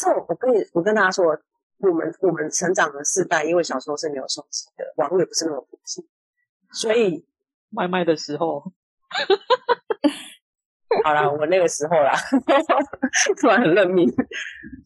[0.00, 1.26] 是我，我跟你，我跟大家说，
[1.78, 6.08] 我们我们成长的世代，因为小时候是没有手机的，网络也不是那么普及，
[6.72, 7.26] 所以
[7.70, 8.72] 麦麦的时候，
[11.04, 12.12] 好啦，我那个时候啦，
[13.40, 14.10] 突然很认命，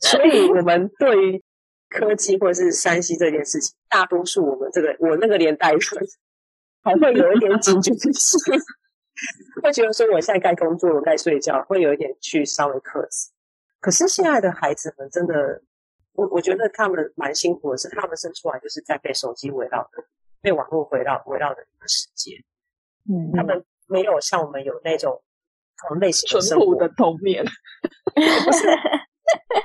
[0.00, 1.44] 所以我们对于
[1.88, 5.80] 科技或者是山西这件事情，大多数我们这个我那个年代人
[6.82, 8.12] 还会有一点警觉性，
[9.62, 13.30] 会觉得说我现在该工作，我该睡觉，会有一点去稍微克制。
[13.84, 15.60] 可是现在的孩子们真的，
[16.14, 20.02] 我我觉得他们蛮辛苦的，是他们生出来就是在被手机围绕的、
[20.40, 22.42] 被网络围绕围绕的一个世界。
[23.10, 25.22] 嗯，他们没有像我们有那种
[25.86, 27.44] 同类型的生活淳朴的童年。
[28.14, 28.62] 不是，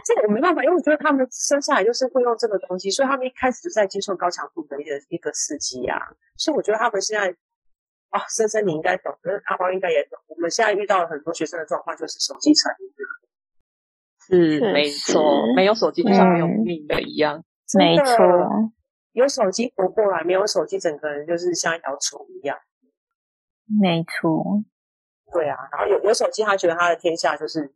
[0.04, 5.98] 这个我没办法，因为我觉得他们生下来就是会用这个东西，所以他们一开始就在接受高强度的一个一个刺激啊。
[6.36, 7.34] 所以我觉得他们现在
[8.10, 10.20] 啊，深深你应该懂，跟阿包应该也懂。
[10.28, 12.92] 我们现在遇到了很多学生的状况，就是手机成瘾。
[14.30, 15.22] 是没错，
[15.56, 17.44] 没有手机就像没有命的一样。
[17.78, 18.16] 没错，
[19.14, 22.58] 有手机活过来，没有手机整个人就是像一条虫一样。
[23.66, 24.64] 没错，
[25.32, 25.58] 对啊。
[25.72, 27.72] 然后有有手机，他觉得他的天下就是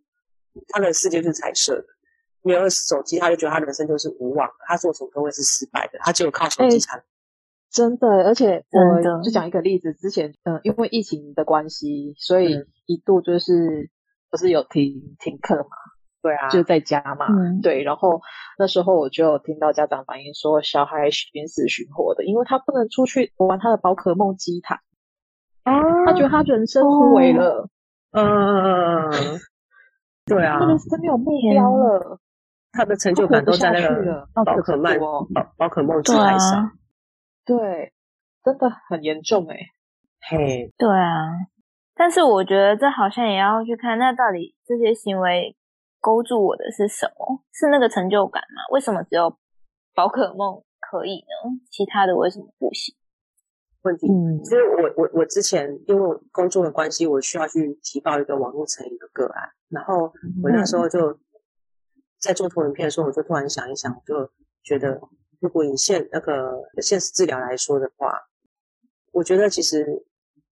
[0.70, 1.86] 他的世界是彩色的；
[2.42, 6.00] 没有手机，他就觉得他人生就是无望，他做什么都会是失败的。
[6.00, 7.04] 他只有靠手机才能。
[7.70, 13.90] 真的，而且我就讲一个例子，之前嗯、呃，因为疫情的关系，所以一度就是
[14.30, 15.70] 不是有停停课嘛。
[16.24, 17.28] 对啊，就在家嘛。
[17.30, 18.22] 嗯、对，然后
[18.58, 24.80] 那时候我就听到家长反映说，小孩寻死寻活的，因为他不能出去玩他的宝可梦机台
[25.64, 25.74] 啊，
[26.06, 27.68] 他觉得他人生枯萎了。
[28.12, 29.12] 嗯、哦呃，
[30.26, 32.20] 对啊，他人生没有目标了，
[32.72, 36.72] 他的成就感都在那个宝可梦宝宝可梦机台上。
[37.44, 37.94] 对，对，
[38.46, 39.58] 真的很严重哎。
[40.22, 41.28] 嘿，对啊，
[41.96, 45.58] 但是我觉得这好像也要去看，那到底这些行为。
[46.04, 47.42] 勾住我的是什么？
[47.54, 48.60] 是那个成就感吗？
[48.74, 49.38] 为什么只有
[49.96, 51.64] 宝可梦可以呢？
[51.72, 52.94] 其他的为什么不行？
[53.84, 60.12] 问题，嗯，其实我我我之前因为工作的关系，我需要去提报一个网络成瘾的个案，然后
[60.44, 61.18] 我那时候就
[62.20, 64.30] 在做投影片的时候，我就突然想一想，我就
[64.62, 65.00] 觉得，
[65.40, 68.24] 如果以现那个现实治疗来说的话，
[69.14, 70.06] 我觉得其实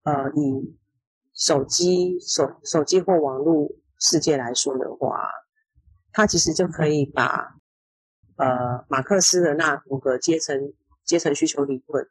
[0.03, 0.77] 呃，以
[1.35, 3.71] 手机手手机或网络。
[3.99, 5.31] 世界来说的话，
[6.13, 7.57] 它其实就可以把
[8.37, 10.75] 呃马克思的那五个阶层
[11.05, 12.09] 阶层需求理论，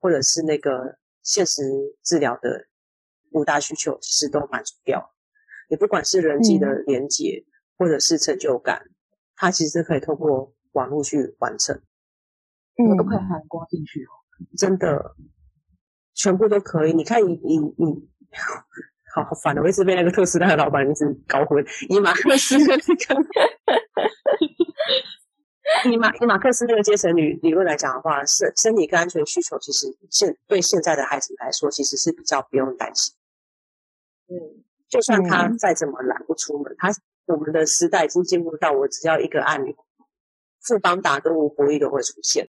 [0.00, 1.62] 或者是那个现实
[2.02, 2.66] 治疗的
[3.32, 5.14] 五大需求，其实都满足掉。
[5.68, 8.82] 你不管是人际的连接，嗯、或者是成就感，
[9.34, 11.82] 它其实是可以透过网络去完成。
[12.76, 14.12] 嗯，都可以涵盖进去哦，
[14.56, 15.16] 真的，
[16.14, 16.92] 全部都可以。
[16.92, 18.10] 你看你，你你你。
[19.16, 21.64] 好好烦的，我一直被那个特斯拉的老板一直搞混。
[21.88, 23.24] 以马克思的那个，
[25.90, 33.14] 以马以马克思那个阶层理理论来讲的话，身身体跟安全需求，其实现对现在的孩子来说，其实是比较不用担心。
[34.28, 34.36] 嗯，
[34.86, 36.90] 就算他再怎么懒不出门，他
[37.24, 39.74] 我们的时代已经进步到我只要一个按钮，
[40.60, 42.50] 富邦达跟吴博义都会出现。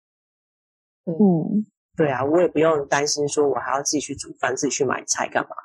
[1.06, 5.56] 嗯，对啊，我也不用担心说我还要自己去煮饭，自己去买菜干嘛。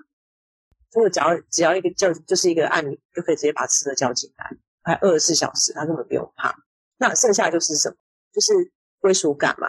[0.92, 4.50] 如果只要只要一个叫就是一个按钮，就可以直接把吃的叫进来，
[4.82, 6.54] 还二十四小时，他根本不用怕。
[6.98, 7.96] 那剩下就是什么？
[8.32, 8.52] 就是
[9.00, 9.68] 归属感嘛，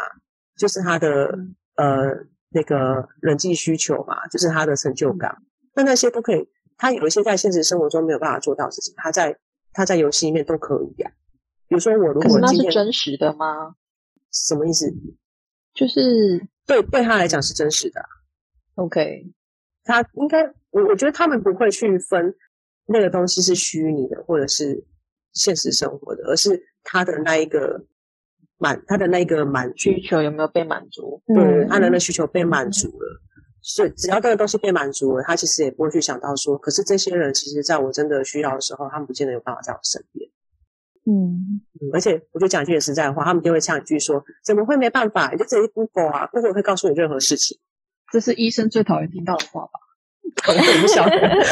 [0.57, 1.37] 就是他的
[1.75, 2.09] 呃
[2.49, 5.41] 那个人际需求嘛，就是他的成就感。
[5.73, 9.37] 那那些都可以，他有一些在现实生活中没有办法做到的事情，他在
[9.73, 11.15] 他在游戏里面都可以呀、啊。
[11.67, 13.75] 比如说我如果今天，那是真实的吗？
[14.31, 14.91] 什么意思？
[15.73, 18.03] 就是对对他来讲是真实的。
[18.75, 19.31] OK。
[19.83, 22.35] 他应该，我我觉得他们不会去分
[22.85, 24.83] 那个东西是虚拟的或者是
[25.33, 27.85] 现实生活的，而是他的那一个
[28.57, 31.21] 满，他的那个满需求有没有被满足？
[31.27, 33.21] 对，嗯、他的那需求被满足了，
[33.61, 40.29] 所以只要这个东西被满足了，他其实也不会去想到说，可是这些人其实在我真的需要的时候，他们不见得有办法在我身边。
[41.05, 45.31] 嗯，嗯，而且我就讲一句实在的话，他们就会呛一句说：“怎么会没办法？
[45.31, 47.57] 你就直接 Google 啊，Google 会告诉你任何事情。”
[48.11, 49.79] 这是医生最讨厌听到的话吧？
[50.47, 51.43] 我不晓得，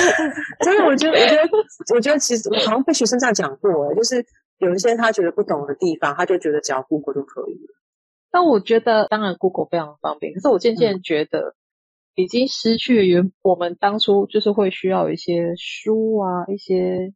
[0.64, 1.50] 所以我觉得，我觉得，
[1.96, 4.26] 我觉得，其实我好像被学生这样讲过，就是
[4.60, 7.76] 有一些他觉得不懂的地方，他就觉得只要 Google 就可以了。
[8.32, 11.56] 但我觉得，当然 Google 非常方便，可是我渐渐觉得，
[12.16, 17.14] 已经失去了原我们当初就是会需要一些书啊，一些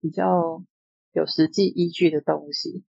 [0.00, 0.62] 比较
[1.12, 2.84] 有实际依据的东西。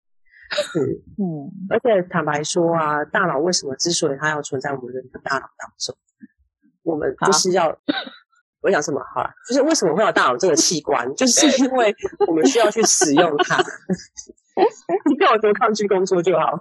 [0.53, 0.79] 是，
[1.17, 5.95] 嗯，而且坦白说啊，大脑为什么之所以它要存在我们人的大脑当中，
[6.83, 7.77] 我们就是要，啊、
[8.61, 11.95] 我讲什么好了，就是为什么会有大脑这个器官，就是因为
[12.27, 13.57] 我们需要去使用它。
[15.09, 16.59] 你看我多抗拒工作就好。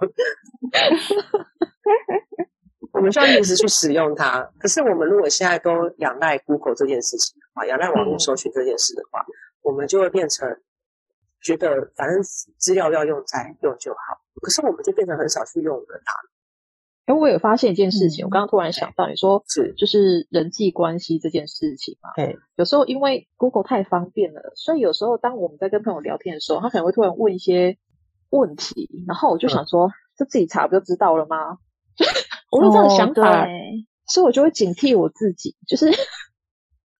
[2.91, 4.47] 我们需要一直去使用它。
[4.59, 10.47] 可是我们如果现在都仰赖 Google 这件事情的话，仰赖网络搜寻这件事的话，嗯、我们就会变成
[11.43, 12.23] 觉得反正
[12.57, 13.99] 资料要用再用就好。
[14.41, 16.29] 可是我们就变成很少去用的大脑。
[17.05, 22.09] 哎，我有发现一件事情，嗯、我刚刚突然想到，你说是就是人际关系这件事情嘛？
[22.15, 27.77] 对，有时候因为 Google 太方便了，所以有时候当我们在跟朋友聊天的时候，他可能会突然问一些
[28.29, 31.57] 问题，然后我就想说，这、嗯、自己查不就知道了吗？
[32.51, 33.49] 我有这种想法，哦、
[34.07, 35.87] 所以我就会警惕我自己，就是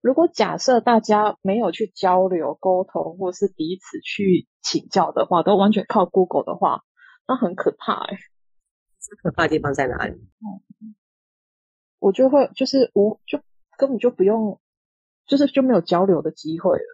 [0.03, 6.81] 如果假设大家没有去交流、沟通，或是彼此去请教的话，都完全靠 Google 的话，
[7.25, 8.17] 那很可怕哎。
[9.21, 10.11] 可怕的地方在哪里？
[10.11, 10.93] 嗯，
[11.99, 13.39] 我就会就是无就
[13.77, 14.59] 根本就不用，
[15.25, 16.85] 就是就没有交流的机会了。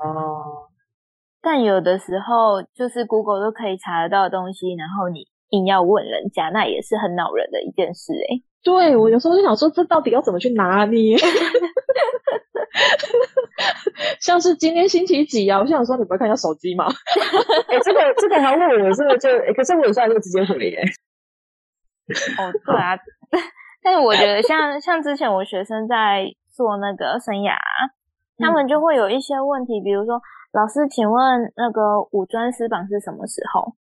[0.00, 0.68] 哦，
[1.42, 8.44] 但有的时候就是 Google 都可以查得到的东西，然后你硬要问人家，那也是很恼人的一件事诶。
[8.62, 11.16] 对，我有时候就想说，这到底要怎么去拿捏？
[14.20, 15.58] 像是今天星期几啊？
[15.58, 16.86] 我想说，你不会看一下手机吗？
[17.68, 20.82] 哎、 欸，这个这个还问我，这个就哎、欸，可是我有时候就直接回耶。
[22.38, 22.96] 哦，对啊，
[23.82, 27.56] 但是我觉得像像之前我学生在做那个生涯，
[28.38, 30.20] 他们就会有一些问题，比如说
[30.52, 33.74] 老师，请问那个五专师榜是什么时候？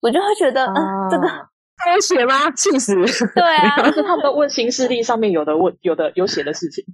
[0.00, 1.28] 我就会觉得，嗯，这个
[1.76, 2.50] 他有写吗？
[2.52, 2.94] 气死！
[3.34, 6.84] 对啊，就是他们都问行事历上面有的问有的有写的事情。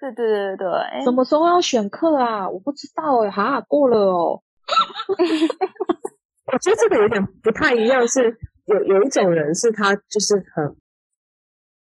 [0.00, 2.48] 对对对对，什么时候要选课啊？
[2.48, 4.42] 我不知道哎，哈，过了哦。
[6.52, 8.38] 我觉得这个有点不太一样，是。
[8.68, 10.76] 有有一种人是他就是很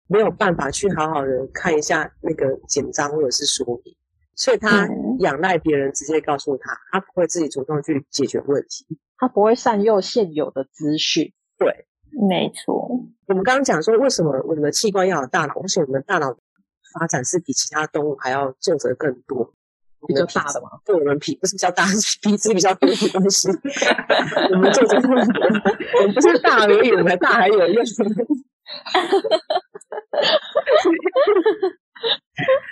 [0.07, 3.93] 没有办法去好好的看一下那个简章或者是说明，
[4.35, 4.87] 所以他
[5.19, 11.33] 仰赖别人直接告诉他，他不会自己主动去解决问题，他不会善用现有的资讯。
[11.57, 11.87] 对，
[12.29, 12.89] 没错。
[13.27, 15.55] 我们刚刚讲说，为什么我们的器官要有大脑？
[15.55, 16.33] 为什么我们的大脑
[16.93, 19.53] 发展是比其他动物还要皱褶更多？
[20.07, 23.47] 比较大的嘛，对我们皮不是比较大，是皮脂比较多的东西。
[24.51, 25.41] 我们皱褶更多，
[25.99, 27.85] 我们不是大而已，我们大还有用。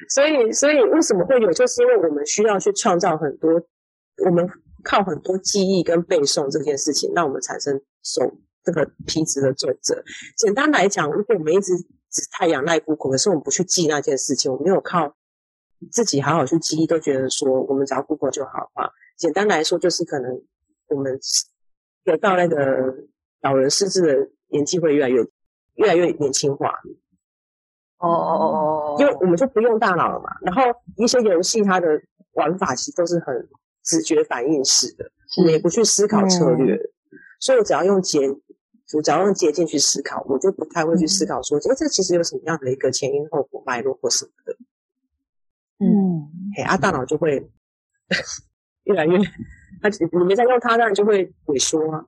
[0.09, 1.51] 所以，所以为什么会有？
[1.53, 3.61] 就是因为我们需要去创造很多，
[4.25, 4.49] 我们
[4.83, 10.03] 靠很多记忆跟背诵这件事情，让我们产生手这个皮质的皱褶。
[10.35, 11.73] 简单来讲，如果我们一直
[12.11, 15.15] 只太仰赖 Google，可是我们不去记那件事情，我们没有靠。
[15.93, 20.41] 自己好好去记忆，都觉得说我们只要 Google 就好的话，简单来说就是可能
[20.89, 21.17] 我们
[22.03, 22.57] 得到那个
[23.41, 25.25] 老人失智的年纪会越来越
[25.75, 26.67] 越来越年轻化。
[27.99, 28.45] 哦哦哦
[28.93, 30.29] 哦，因为我们就不用大脑了嘛。
[30.41, 30.63] 然后
[30.97, 31.87] 一些游戏它的
[32.33, 33.47] 玩法其实都是很
[33.81, 38.19] 直觉反应式的，我们也不去思考策略，嗯、所以我只要用捷，
[38.93, 44.55] 我只要用捷径去思考，我就不太会去思考说，哎、嗯，这其实有什么样的一个前因后果脉络或什么的。
[45.79, 47.49] 嗯，嘿，啊，大脑就会
[48.83, 49.17] 越来越，
[49.81, 52.05] 他你没在用它，当然就会萎缩啊，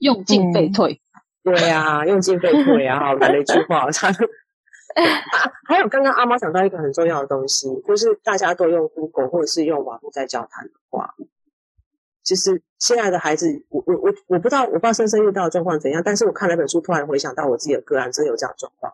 [0.00, 1.00] 用进废退。
[1.44, 4.14] 对呀、啊，用进废退啊，好来了一句话，他啊，
[5.68, 11.14] 还有刚刚阿猫讲到一个很重要的东西，就是大家都用 Google 或者是用网络在交谈的话，
[12.26, 18.92] 其实现在的孩子，我我我我不知道，我不知道深深遇到的状况怎样，但是我看了本书，突然回想到我自己的个案，真的有这样的状况。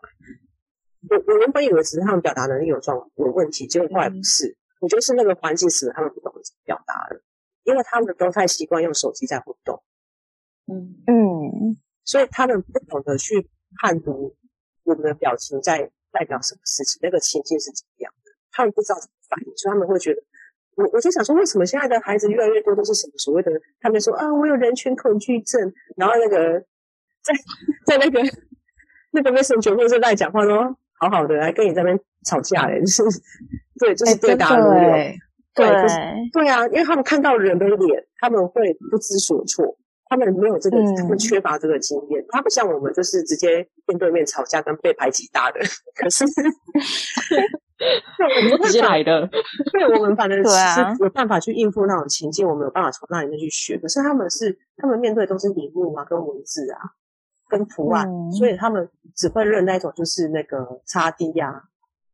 [1.08, 4.56] 我我原本以为只是他们表达能力有状有问题，结果后来不是。
[4.80, 7.22] 我觉得是那个环境使得他们不懂得表达了，
[7.64, 9.82] 因为他们都太习惯用手机在互动。
[10.66, 13.48] 嗯嗯，所以他们不懂得去
[13.80, 14.36] 判读
[14.84, 20.22] 我们的表情在代表什么事情，那个情境是怎么样的，他们不知道怎么反应，所以他们会觉得，
[20.76, 23.50] 我我就想说，为什么现在的孩子越来越多都是什么所谓的？
[23.80, 26.60] 他们说啊，我有人群恐惧症，然后那个
[27.22, 27.34] 在
[27.86, 28.20] 在那个
[29.12, 30.76] 那个 Messenger 或者是在讲话说。
[31.02, 33.02] 好好的来跟你这边吵架嘞，就是
[33.80, 35.18] 对，就是对答如流，欸、
[35.52, 35.86] 对对，
[36.32, 39.76] 对啊，因为他们看到人的脸，他们会不知所措，
[40.12, 42.22] 他们没有这个，他们缺乏这个经验。
[42.28, 45.58] 他不像我们，就是直接面对面吵架跟被排挤大的。
[45.94, 46.22] 可是，
[48.20, 49.26] 我们直接来的，
[49.72, 50.50] 对我们反正是
[51.02, 53.78] 有办法去应付那种情境，我们有办法从那里面去学。
[53.78, 56.78] 可是他们是，他们面对都是荧幕啊，跟文字啊，
[57.48, 61.62] 跟图案，嗯、所以他们只会认那种就是那个叉 D 呀、啊。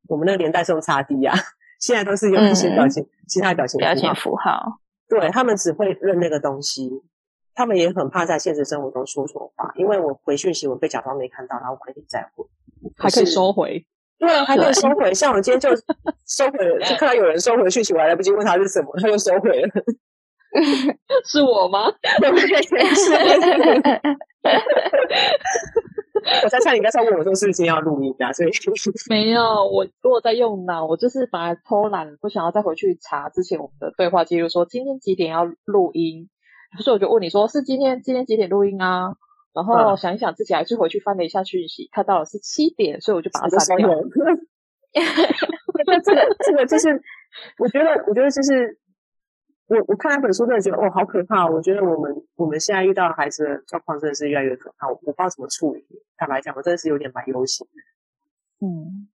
[0.06, 1.38] 我们那个年代是用叉 D 呀、啊，
[1.80, 4.80] 现在都是用一些表情、嗯、其他的表情表情符号。
[5.08, 7.02] 对，他们只会认那个东西。
[7.58, 12.44] 他们也很怕在现实生活中说错话，因为我回讯息，我被假装没看到，然后我可以再回，
[12.96, 13.84] 还可以收回。
[14.16, 15.12] 对啊，还可以收回。
[15.12, 15.68] 像我今天就
[16.24, 19.68] 收回了， 就看到有人收回讯息，我还来不及问他是什么，他就收回了。
[21.26, 21.90] 是我吗？
[22.20, 22.30] 对，
[22.94, 23.12] 是。
[26.44, 28.32] 我在猜你应该是要问我说是不是要录音啊？
[28.32, 28.50] 所以
[29.10, 36.28] 没有，我如果在用脑，我就是本来偷懒，不想要再回去查之前我们的对话记录，说今天几点要录音。
[36.80, 39.16] 所以我就问你说是今天今天几点录音啊？
[39.54, 43.88] 然后想一想自己还是回去翻了一下讯息，看到了是七点，所以我就把它删掉
[44.92, 47.02] 这个这个就是，
[47.58, 48.78] 我觉得我觉得就是
[49.66, 51.48] 我我看那本书真的觉得哦好可怕。
[51.48, 54.88] 我觉得我们我们现在遇到孩子的状况真的是越来越可怕。
[54.88, 55.84] 我不知道怎么处理。
[56.16, 58.66] 坦白讲，我真的是有点蛮忧心的。
[58.66, 59.08] 嗯，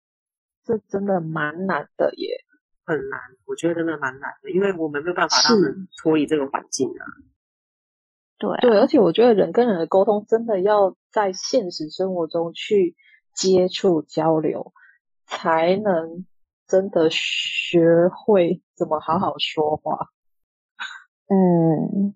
[0.64, 2.44] 这真的蛮难的耶，
[2.84, 3.20] 很难。
[3.46, 7.06] 我觉得真的蛮难的，因为我们没有办法让他们脱离这个环境啊。
[8.38, 12.96] 对啊，对，而且我觉得人跟人的沟通真的要在现实生活中去
[13.34, 14.72] 接触交流，
[15.26, 16.26] 才能
[16.66, 20.10] 真的学会怎么好好说话。
[21.30, 22.14] 嗯，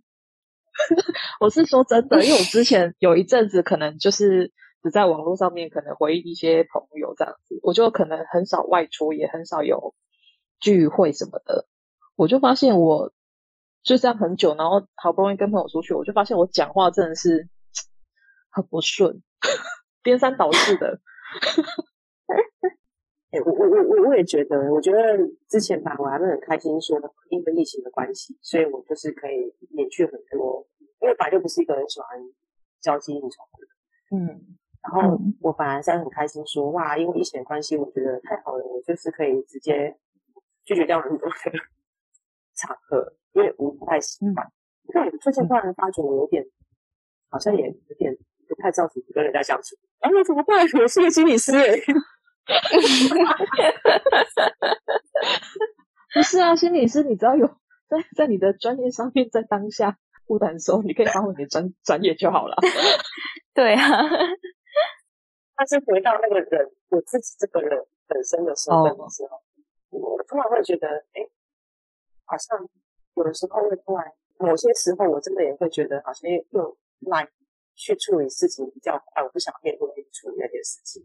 [1.41, 9.95] 我是说真的，因为我之前有一阵子可能就是只在网络上面可能回忆一些朋友这样子，我就可能很少外出，也很少有
[10.61, 11.67] 聚会什么的，
[12.17, 13.13] 我就发现我。
[13.89, 17.49] 就这样很久，然后好不容易跟朋友出去，我就发现我讲话真的是
[18.51, 19.23] 很不顺，
[20.05, 21.01] 颠三倒四的。
[23.33, 25.17] 哎、欸，我我我我我也觉得，我觉得
[25.49, 26.99] 之前吧，我还是很开心，说
[27.31, 30.69] 因为疫情的关系，所以我就是可以免去很多，
[31.01, 32.09] 因为本来就不是一个很喜欢
[32.83, 34.17] 交际应酬的。
[34.17, 39.97] 嗯，然后我本来是很开心说，哇，因为疫情的关系，我觉得太好了，我就是可以直接
[40.67, 41.35] 拒绝掉很多的
[42.59, 43.15] 场合。
[43.35, 44.51] 因为我不太习惯，
[44.93, 46.45] 但我最近突然发觉我有点，
[47.31, 48.17] 好像也有点
[48.49, 49.77] 不太知道怎么跟人家相处。
[50.01, 50.67] 哎，怎么办？
[50.83, 51.79] 我是个心理师哎。
[56.15, 57.47] 不是啊，心理师，你只要有
[57.87, 62.57] 在在你的专业上面，在当下不难受，你可以发挥你的专专业就好了。
[63.55, 63.83] 对啊，
[65.55, 69.41] 但是回到那个人，我自己这个人本身的身份的时候，哦、
[69.91, 71.23] 我突然会觉得，哎，
[72.29, 72.69] 好像。
[73.17, 74.07] 有的时候会突然，
[74.39, 77.27] 某些时候我真的也会觉得，好像用 LINE
[77.75, 81.03] 去处理事情比较快，我不想面对处理那件事情。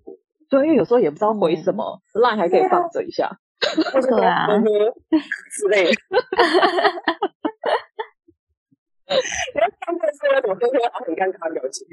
[0.47, 4.45] 对，因为有时候也不知道回什么， LINE 还可以放着一下，对啊，
[5.49, 6.01] 之类的。
[9.55, 10.77] 然后他们说怎么都会
[11.07, 11.87] 很尴尬表情。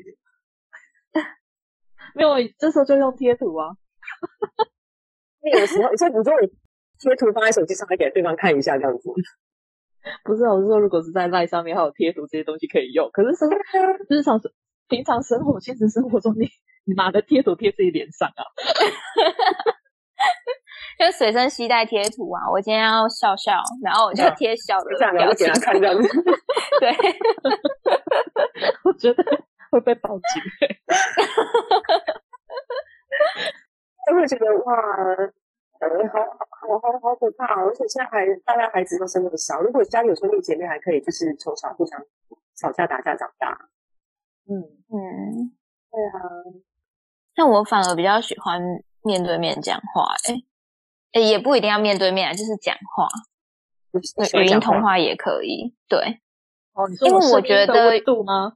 [2.15, 3.71] 没有，这时候就用贴图啊。
[5.41, 6.47] 那个时候，就你说你
[7.01, 9.09] 贴图放在手机上，还给对方看一下，这样子。
[10.25, 13.51] 不是，我是说，如果是在赖上面还有贴图这些东西可以用，可是生
[14.09, 14.51] 日常生
[14.89, 16.49] 平常生活、现实生活中，你
[16.87, 18.45] 你拿个贴图贴自己脸上啊？
[20.99, 22.51] 就随身携带贴图啊！
[22.51, 23.53] 我今天要笑笑，
[23.83, 26.09] 然后我就贴笑的表情，给他看这样子。
[26.81, 26.93] 对，
[28.85, 29.25] 我觉得
[29.71, 30.43] 会被报警。
[34.11, 34.75] 我会觉得哇。
[35.81, 36.40] 呃，好
[36.79, 39.61] 好好好可怕，而且现在还大家孩子都生那么少。
[39.61, 42.01] 如果家里有兄弟姐妹，还可以就是从小互相
[42.57, 43.71] 吵架打架长大。
[44.49, 45.53] 嗯嗯，
[45.91, 46.21] 对啊。
[47.37, 48.61] 那我反而比较喜欢
[49.03, 50.35] 面对面讲话，哎，
[51.13, 53.09] 哎，也不一定要面对面啊，就是讲话，
[54.39, 55.75] 语音通话也可以。
[55.89, 56.21] 对，
[56.75, 58.53] 哦，因为我觉得度吗？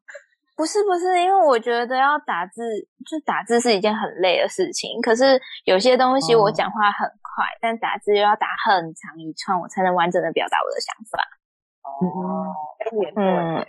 [0.56, 2.62] 不是不是，因为我觉得要打字，
[3.04, 5.00] 就打字是一件很累的事情。
[5.02, 11.18] 可是有些东西我讲话很快，哦、但打字又要打很长一串，我才能完整的表达我的想法。
[11.82, 12.54] 哦，
[13.16, 13.66] 嗯，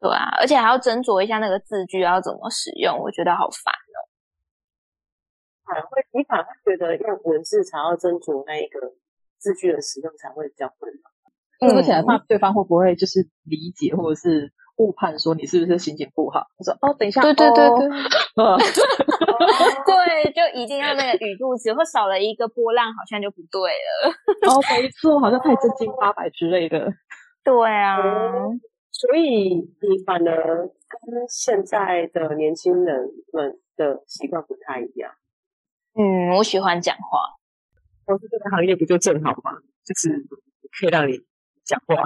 [0.00, 3.98] 对啊，而且还要斟酌一下那个字句要怎么使用，我觉得好烦哦。
[5.66, 8.80] 反而会，你反而觉得用文字才要斟酌那一个
[9.36, 11.70] 字句的使用才会比较困难。
[11.70, 14.50] 嗯，而且还怕对方会不会就是理解或者是。
[14.80, 16.46] 误判说你是不是心情不好？
[16.56, 17.88] 我说哦，等一下，对对对对，
[18.42, 18.56] 哦、
[19.84, 24.10] 对，就一定要那个语助词，或少了一个波浪，好像就不对了。
[24.48, 26.94] 哦，没错，好像太正经八百之类的。
[27.44, 27.98] 对啊，
[28.90, 35.12] 所以你反而跟现在的年轻人们的习惯不太一样。
[35.94, 37.36] 嗯，我喜欢讲话。
[38.06, 39.52] 我是这个行业不就正好吗？
[39.84, 40.08] 就是
[40.78, 41.18] 可以让你
[41.64, 42.02] 讲话。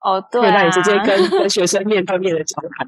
[0.00, 2.86] 哦，对、啊，可以让你直接跟跟学生 面对面的交谈，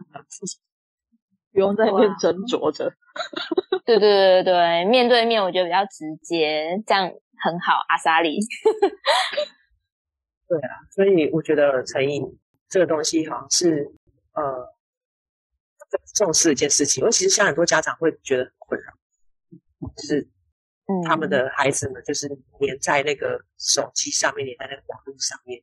[1.52, 2.92] 不用在那边斟酌着。
[3.84, 7.10] 对对对对对，面对面我觉得比较直接，这样
[7.42, 7.72] 很好。
[7.88, 8.38] 阿莎莉，
[10.46, 12.22] 对啊，所以我觉得成瘾
[12.68, 13.90] 这个东西好像是
[14.34, 14.72] 呃
[16.14, 18.92] 重视一件事情，因为其实像很多家长会觉得很困扰，
[19.96, 20.28] 就是
[21.04, 22.28] 他们的孩子们就是
[22.60, 25.60] 黏在那个手机上面，黏在那个网络上面。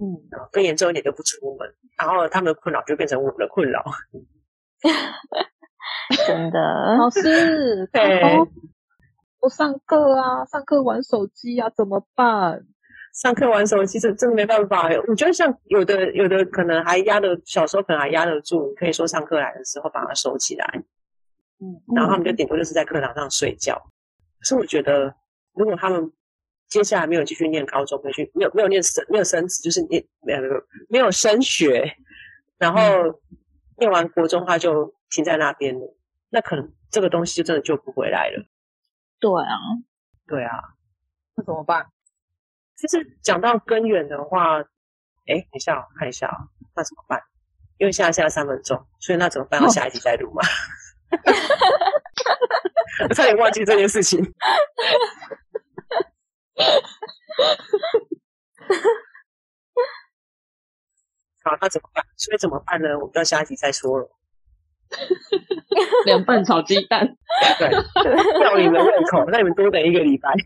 [0.00, 0.18] 嗯，
[0.50, 3.84] 更严重一点就不出门，然后他们的困扰就变成我们的困扰。
[6.26, 6.58] 真的，
[6.98, 8.20] 老师， 对，
[9.40, 12.64] 我上课啊，上课玩手机啊，怎么办？
[13.14, 14.88] 上课玩手机，这真的没办法。
[15.06, 20.66] 我觉得像有的有的可能还压得，小时候可能还压得住，可以说上课来的时候把它收起来。
[21.60, 23.76] 嗯，然后他们就顶多就是在课堂上睡觉。
[24.40, 25.14] 可是我觉得，
[25.54, 26.10] 如果他们
[26.74, 31.96] 接下来没有继续念高中，没有去没有没有念升没有升职，就是念没有没有没有升学，
[32.58, 32.80] 然后
[33.78, 35.96] 念完国中的话就停在那边了，
[36.30, 38.44] 那可能这个东西就真的救不回来了。
[39.20, 39.54] 对啊，
[40.26, 40.74] 对啊，
[41.36, 41.86] 那怎么办？
[42.76, 44.64] 就是讲到根源的话，哎，
[45.26, 47.22] 等一下我看一下啊，那怎么办？
[47.78, 49.62] 因为现在现在三分钟，所以那怎么办？
[49.62, 50.42] 要下一集再录吗？
[53.08, 54.20] 我差点忘记这件事情。
[61.44, 62.02] 好，那怎么办？
[62.16, 62.98] 所以怎么办呢？
[62.98, 64.08] 我们到下一集再说了。
[66.06, 67.16] 凉拌炒鸡蛋，
[67.58, 67.68] 对，
[68.38, 70.32] 吊你们胃口，让你们多等一个礼拜。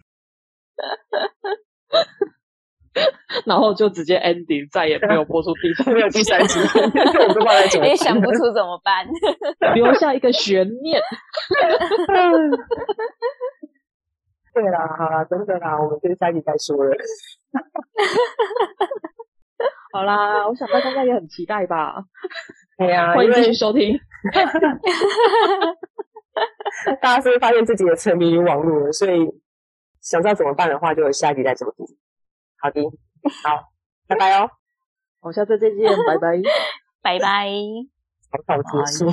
[3.44, 6.64] 然后就直接 ending，再也没有播出第三，没有第三集， 我
[7.28, 7.90] 不知道该怎么办。
[7.90, 9.06] 也想不出怎么办，
[9.74, 11.00] 留下一个悬念。
[14.60, 16.90] 对啦，好啦，真的啦，我们这个下集再说了。
[19.92, 22.04] 好啦，我想大家应该也很期待吧？
[22.76, 23.96] 对呀、啊，欢迎继续收听。
[27.00, 28.90] 大家是不是发现自己也沉迷于网络了？
[28.92, 29.20] 所以
[30.00, 31.86] 想知道怎么办的话，就下集再收听。
[32.60, 32.82] 好的，
[33.44, 33.70] 好，
[34.08, 34.50] 拜拜哦。
[35.20, 36.42] 我下次再见，拜拜，
[37.00, 37.46] 拜拜。
[38.32, 39.12] 好，好结束。